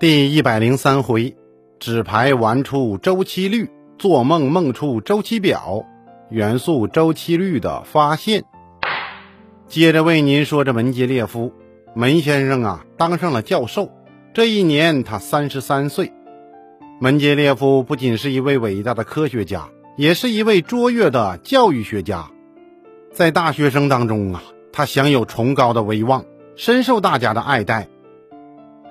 [0.00, 1.36] 第一百零三回，
[1.78, 5.84] 纸牌玩出周期律，做梦梦出周期表，
[6.30, 8.44] 元素周期律的发现。
[9.68, 11.52] 接着为您说这门捷列夫，
[11.94, 13.90] 门先生啊，当上了教授。
[14.32, 16.14] 这一年他三十三岁。
[16.98, 22.30] 门捷列夫不仅是一位伟大的科学家，也是一位卓越的教育学家。
[23.12, 24.42] 在大学生当中啊，
[24.72, 26.24] 他享有崇高的威望，
[26.56, 27.88] 深受大家的爱戴。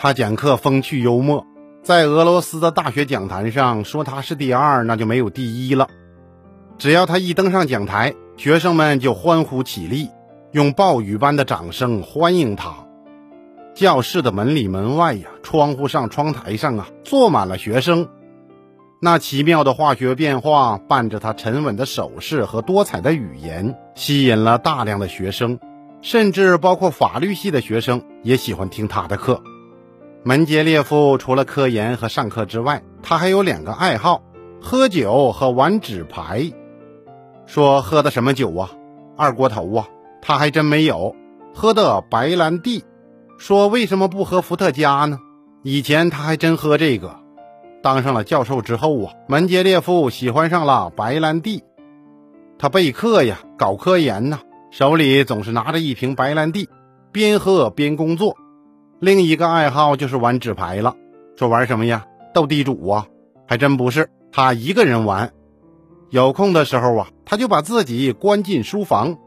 [0.00, 1.44] 他讲课风趣幽默，
[1.82, 5.88] 在俄罗斯的大学讲坛上说他是第二，那就没有第一了。
[6.78, 10.08] 只要他一登上讲台，学生们就欢呼起立，
[10.52, 12.86] 用暴雨般的掌声欢迎他。
[13.74, 18.08] 教室的门里门外呀，窗户上、窗台上啊，坐满了学生。
[19.02, 25.58] 那奇妙的化学变化，伴着他沉稳的手势和多彩的语言，吸引了大量的学生，
[26.02, 29.42] 甚至包括法律系的学生也喜欢听他的课。
[30.24, 34.22] 门捷列夫除了科研和上课之外，他还有两个爱好：
[34.60, 36.52] 喝酒和玩纸牌。
[37.46, 38.70] 说喝的什么酒啊？
[39.16, 39.86] 二锅头啊？
[40.20, 41.14] 他还真没有，
[41.54, 42.84] 喝的白兰地。
[43.38, 45.18] 说为什么不喝伏特加呢？
[45.62, 47.16] 以前他还真喝这个。
[47.80, 51.62] 当上了教授之后啊，门捷列夫喜欢上了白兰地。
[52.58, 54.40] 他备课呀，搞科研呢，
[54.72, 56.68] 手里总是拿着一瓶白兰地，
[57.12, 58.36] 边喝边工作。
[59.00, 60.96] 另一个爱好就是玩纸牌了。
[61.36, 62.06] 说玩什么呀？
[62.34, 63.06] 斗地主啊？
[63.46, 65.32] 还真不是，他一个人玩。
[66.10, 69.18] 有空的时候啊，他就把自己关进书房，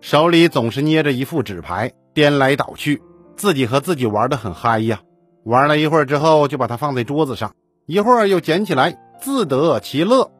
[0.00, 3.02] 手里总是捏着一副纸牌，颠来倒去，
[3.36, 5.00] 自己和自己玩的很嗨呀。
[5.44, 7.54] 玩了一会儿之后，就把它放在桌子上，
[7.86, 10.30] 一会儿又捡起来，自得其乐。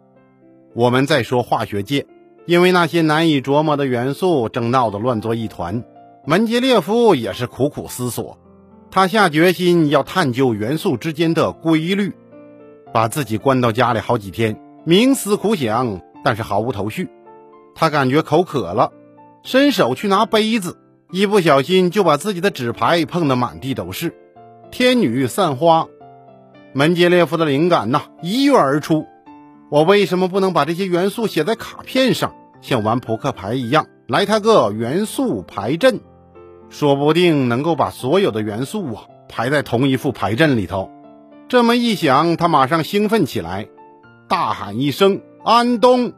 [0.74, 2.06] 我们再说化学界，
[2.46, 5.84] 因为那些难以琢磨的元素正闹得乱作一团，
[6.24, 8.38] 门捷列夫也是苦苦思索。
[8.90, 12.14] 他下决心要探究元素之间的规律，
[12.92, 17.10] 把自己关到家里好几天，冥思苦想，但是毫无头绪。
[17.74, 18.92] 他感觉口渴了，
[19.42, 20.78] 伸手去拿杯子，
[21.12, 24.14] 一不小心就把自己的纸牌碰得满地都是。
[24.70, 25.86] 天女散花，
[26.72, 29.06] 门捷列夫的灵感呐一跃而出：
[29.70, 36.00] 我为什么不能把这些元素写在卡片上，像玩扑克牌一样，来他个元素牌阵？
[36.70, 40.90] 说不定能够把所有的元素啊排在同一副牌阵里头。
[41.48, 43.68] 这么一想，他马上兴奋起来，
[44.28, 46.12] 大喊一声：“安东！”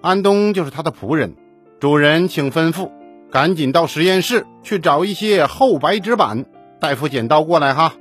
[0.00, 1.34] 安东就是他的仆人。
[1.80, 2.90] 主人，请吩咐，
[3.30, 6.44] 赶紧到实验室去找一些厚白纸板，
[6.80, 7.94] 带副剪刀过来哈。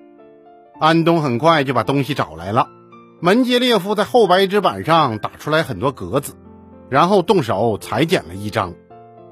[0.79, 2.67] 安东很快就把东西找来了。
[3.21, 6.35] 门捷列夫在厚白纸板上打出来很多格子，
[6.89, 8.75] 然后动手裁剪了一张。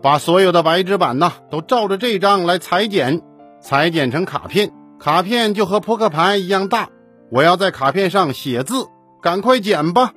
[0.08, 3.22] 把所有的白纸板呢，都照着这张来裁剪，
[3.60, 6.88] 裁剪成卡片，卡片就和扑克牌一样大。
[7.30, 8.86] 我要在卡片上写字，
[9.22, 10.14] 赶快剪吧！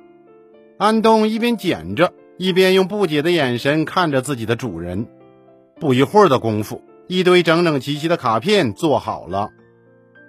[0.77, 5.09] 安东一边剪着，一边用不解的眼神看着自己的主人。
[5.77, 9.49] 不一会儿的功夫，一堆整整齐齐的卡片做好了。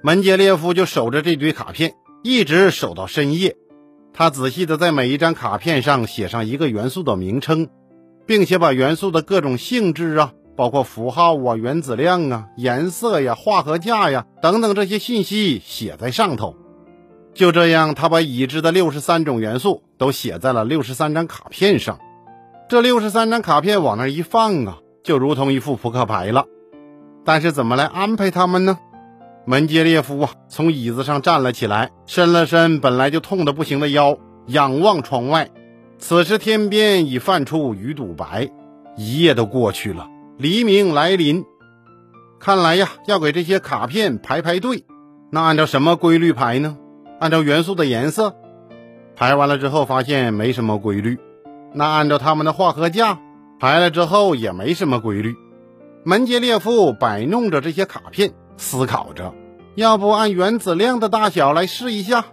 [0.03, 1.95] 门捷列夫就守着这堆卡片，
[2.25, 3.55] 一直守到深夜。
[4.13, 7.69] 他仔细的在每一张卡片上写上一个元素的名称。
[8.27, 16.57] 并且把元素的各种性质啊，包括符号啊、原子量啊、颜色呀、化合价呀等等这些信息写在上头。
[17.35, 21.99] 就这样，他把已知的六十三种元素都写在了六十三张卡片上。
[22.69, 26.45] 这六十三张卡片往那一放啊，就如同一副扑克牌了。
[27.25, 28.79] 但是怎么来安排他们呢？
[29.45, 34.17] 门捷列夫啊，从椅子上站了起来，伸了伸本来就痛得不行的腰，
[34.47, 35.51] 仰望窗外。
[36.05, 38.51] 此时天边已泛出鱼肚白，
[38.97, 41.45] 一夜都过去了，黎明来临。
[42.41, 44.85] 看来呀，要给这些卡片排排队。
[45.31, 46.77] 那按照什么规律排呢？
[47.21, 48.35] 按照元素的颜色。
[49.15, 51.21] 排完了之后发现没什么规律。
[51.73, 53.21] 那按照他们的化合价，
[53.61, 55.37] 排了之后也没什么规律。
[56.03, 59.33] 门捷列夫摆弄着这些卡片，思考着，
[59.77, 62.25] 要不按原子量的大小来试一下。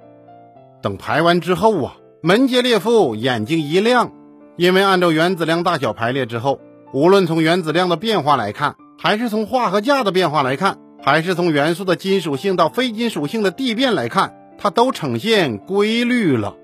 [0.82, 1.96] 等排完之后啊。
[2.22, 4.12] 门捷列夫眼睛一亮，
[4.58, 6.60] 因为按照原子量大小排列之后，
[6.92, 16.58] 无论从原子量的变化来看，还是从化合价的变化来看，还是从元素的金属性到非金属性的递变来看，它都呈现规律了。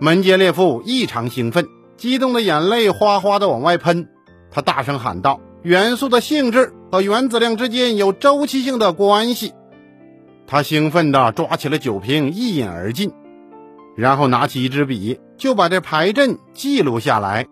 [0.00, 4.08] 门捷列夫异常兴奋，激动的眼泪哗哗的往外喷。
[4.50, 9.52] 他大声喊道：“元素的性质和原子量之间有周期性的关系。”
[10.48, 13.12] 他兴奋地抓起了酒瓶，一饮而尽。
[13.98, 17.48] 然后拿起一支笔，就把这牌阵记录下来。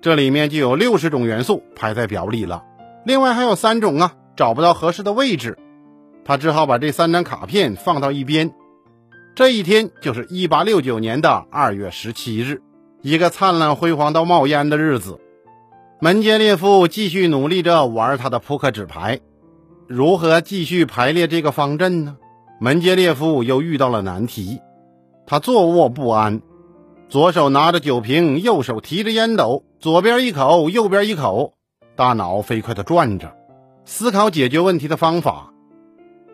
[0.00, 2.62] 这里面就有六十种元素排在表里了，
[3.04, 5.58] 另外还有三种啊找不到合适的位置。
[6.24, 8.52] 他只好把这三张卡片放到一边。
[9.34, 12.62] 这一天就是一八六九年的二月十七日，
[13.02, 15.18] 一个灿烂辉煌到冒烟的日子。
[16.00, 19.18] 门捷列夫继续努力着玩他的扑克纸牌，
[19.88, 22.16] 如何继续排列这个方阵呢？
[22.60, 24.60] 门捷列夫又遇到了难题，
[25.26, 26.40] 他坐卧不安，
[27.08, 31.54] 左手拿着酒瓶，右手提着烟斗，左边一口，右边一口，
[31.96, 33.34] 大脑飞快地转着，
[33.84, 35.52] 思考解决问题的方法。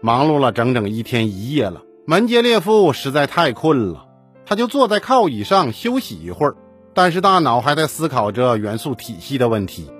[0.02, 4.08] 忙碌了整整一天一夜了，门捷列夫实在太困了，
[4.44, 6.56] 他就坐在靠椅上休息一会儿。
[6.92, 9.90] 但是大脑还在思考着元素体系的问题，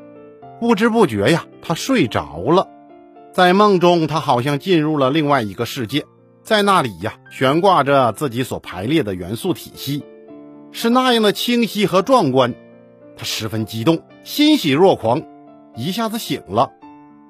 [0.60, 2.68] 不知不觉呀，他睡着了。
[3.32, 6.04] 在梦中，他好像进入了另外一个世界，
[6.42, 10.04] 在那里呀，悬挂着自己所排列的元素体系，
[10.72, 12.54] 是那样的清晰和壮观。
[13.16, 15.22] 他十分激动，欣喜若狂，
[15.76, 16.72] 一下子醒了。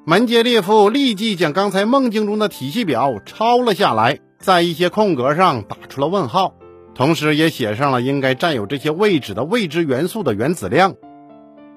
[0.06, 6.54] 门捷列夫立即将刚才梦境中的体系表抄了下来，在一些空格上打出了问号，
[6.94, 10.94] 同时也写上了应该占有这些位置的未知元素的原子量。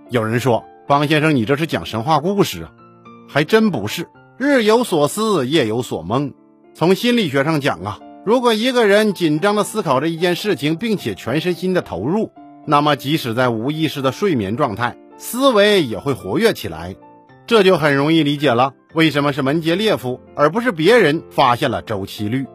[0.10, 2.72] 有人说：“方先生，你这是讲神话故事啊？”
[3.28, 4.08] 还真不是，
[4.38, 6.34] 日有所思，夜有所梦。
[6.78, 12.34] 从心理学上讲啊，如果一个人紧张地思考着一件事情，并且全身心地投入，
[12.68, 16.94] 那么即使在无意识的睡眠状态，思维也会活跃起来。
[17.48, 22.46] 这就很容易理解了，为什么是门捷列夫而不是别人发现了周期律？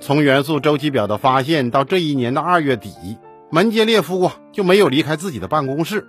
[0.00, 2.90] 从元素周期表的发现到这一年的二月底，
[3.52, 6.04] 门捷列夫啊就没有离开自己的办公室，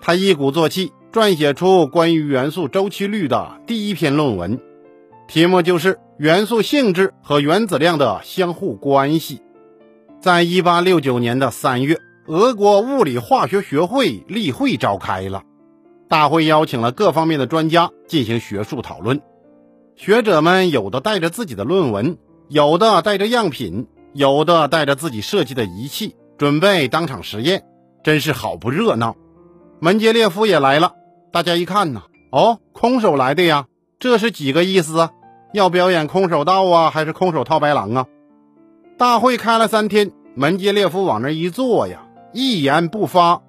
[0.00, 4.60] 他一鼓作气撰写出关于元素周期律的第一篇论文，
[5.28, 9.42] 题目就是元素性质和原子量的相互关系。
[10.18, 15.42] 在一八六九年的三月，俄国物理化学学会例会召开了。
[16.08, 19.20] 大会邀请了各方面的专家进行学术讨论，
[19.94, 22.16] 学者们有的带着自己的论文，
[22.48, 27.64] 有的带着样品，有的带着自己设计的仪器，准备当场实验，
[28.02, 29.16] 真是好不热闹。
[29.80, 30.94] 门捷列夫也来了，
[31.30, 33.66] 大家一看呢，哦，空手来的呀，
[33.98, 35.10] 这是几个意思啊？
[35.56, 38.06] 要表演空手道啊，还是空手套白狼啊？
[38.98, 43.40] 大会开了三天，门捷列夫往那一坐呀，一言不发。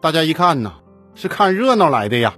[0.00, 0.74] 大家一看呢。
[1.14, 2.36] 是看热闹来的呀！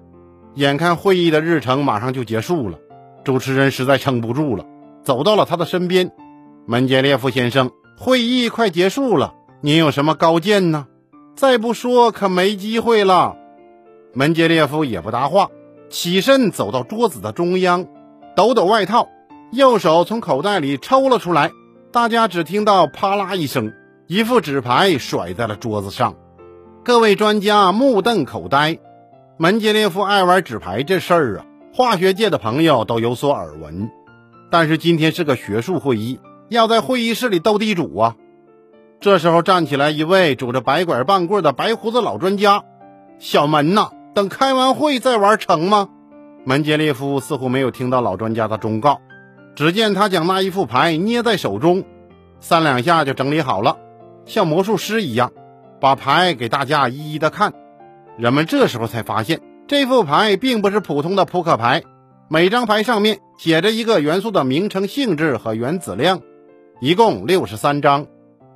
[0.57, 2.77] 眼看会议的日程马上就结束了，
[3.23, 4.67] 主持人实在撑不住了，
[5.05, 6.11] 走到了他的身边。
[6.67, 10.89] 门捷列夫先生，会议快结束了，您有什么高见呢？
[11.37, 13.37] 再不说可没机会了。
[14.13, 15.51] 门捷列夫也不答话，
[15.89, 17.87] 起身走到桌子的中央，
[18.37, 19.09] 抖抖外套，
[19.53, 21.53] 右手从口袋里抽了出来。
[21.93, 23.73] 大家只听到啪啦一声，
[24.09, 26.17] 一副纸牌甩在了桌子上。
[26.83, 28.79] 各位专家目瞪口呆，
[29.37, 33.89] 门捷列夫爱玩纸牌这事儿啊，化学界的朋友都有所耳闻。
[34.51, 38.17] 但是今天是个学术会议，要在会议室里斗地主啊！
[39.01, 42.65] 这时候站起来一位拄着白拐棒棍的白胡子老专家
[43.21, 45.91] ：“小门呐，等开完会再玩成吗？”
[46.45, 49.01] 门捷列夫似乎没有听到老专家的忠告，
[49.55, 51.85] 只见他将那一副牌捏在手中，
[52.41, 53.79] 三两下就整理好了，
[54.27, 55.33] 像魔术师一样。
[55.81, 57.53] 把牌给大家一一的看，
[58.17, 61.83] 人们这时候才发现，这副牌并不是普通的扑克牌，
[62.29, 66.23] 每张牌上面写着一个元素的名称、性质和原子量，
[66.81, 68.07] 一共六十三张，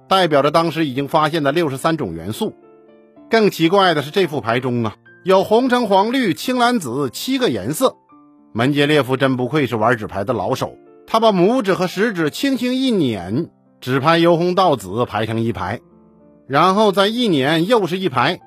[0.09, 2.55] 代表着当时已经发现的六十三种元素。
[3.29, 4.97] 更奇怪的是，这副牌中啊，
[5.29, 7.99] 有红、橙、黄、绿、青、蓝、紫七个颜色。
[8.55, 15.81] 门捷列夫真不愧是玩纸牌的老手，他把拇指和食指轻轻一捻，纸牌由红到紫排成一排。
[16.47, 18.41] 然后再一撵，又是一排，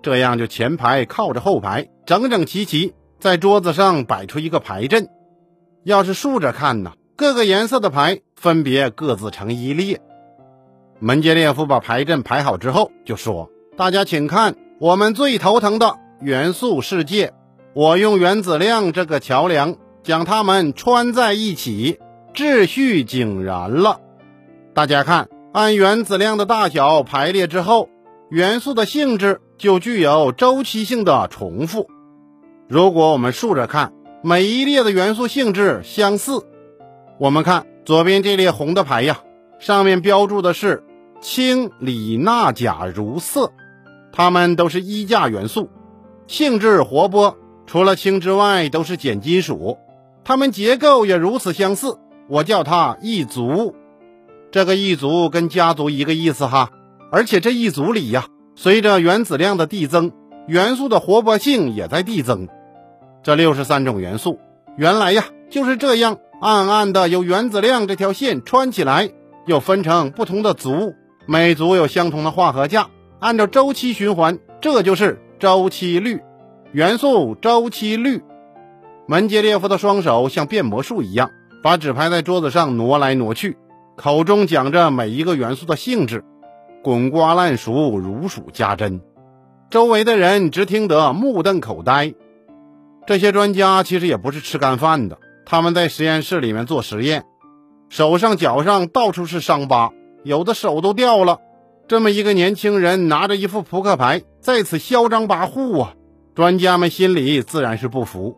[0.00, 5.10] 这样就前排靠着后排，整整齐齐，在桌子上摆出一个牌阵。
[5.82, 10.00] 要是竖着看呢，各个颜色的牌分别各自成一列。
[11.00, 17.32] 门捷列夫把牌阵排好之后，就说：“大家请看，我们最头疼的元素世界，
[17.74, 21.98] 我用原子量这个桥梁将它们穿在一起，
[22.34, 24.00] 秩序井然了。
[24.74, 27.88] 大家看。”按原子量的大小排列之后，
[28.28, 31.86] 元素的性质就具有周期性的重复。
[32.68, 36.44] 如果我们竖着看，每一列的元素性质相似。
[37.20, 39.20] 我们看左边这列红的牌呀，
[39.60, 40.82] 上面标注的是
[41.20, 43.52] 氢、锂、钠、钾、铷、铯，
[44.12, 45.70] 它们都是一价元素，
[46.26, 47.36] 性质活泼。
[47.66, 49.78] 除了氢之外，都是碱金属，
[50.22, 51.98] 它们结构也如此相似。
[52.28, 53.74] 我叫它一族。
[54.50, 56.70] 这个一族跟家族一个意思哈，
[57.10, 60.12] 而且这一族里呀，随着原子量的递增，
[60.46, 62.48] 元素的活泼性也在递增。
[63.22, 64.38] 这六十三种元素，
[64.76, 69.10] 原来呀就是这样暗暗的有原子量这条线穿起来，
[69.46, 70.94] 又分成不同的族，
[71.26, 76.20] 每族有相同的化合价，按照周期循环，这就是周期律。
[76.72, 78.22] 元素周期律。
[79.06, 81.30] 门捷列夫的双手像变魔术一样，
[81.62, 83.56] 把纸牌在桌子上挪来挪去，
[83.96, 86.24] 口中讲着每一个元素的性质，
[86.82, 89.00] 滚瓜烂熟，如数家珍。
[89.70, 92.14] 周围的人只听得目瞪口呆。
[93.06, 95.18] 这些专家其实也不是吃干饭的。
[95.44, 97.24] 他们在实验室里面做实验，
[97.90, 101.40] 手上脚上到处是伤疤，有的手都掉了。
[101.86, 105.94] 这么一个年轻人拿着一副扑克牌在此嚣张跋扈啊！
[106.34, 108.36] 专家们心里自然是不服，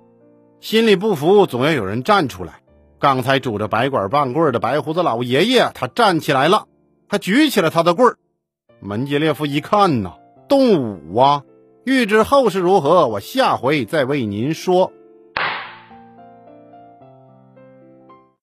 [0.61, 2.61] 心里不服总要有人站出来。
[3.01, 6.67] 刚才拄着白管半棍的白胡子老爷爷，他站起来了，
[7.09, 8.19] 他举起了他的棍儿。
[8.79, 10.13] 门捷列夫一看呐，
[10.49, 11.43] 动武啊！
[11.85, 14.93] 欲知后事如何，我下回再为您说。